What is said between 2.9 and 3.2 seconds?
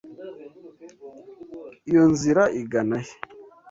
he?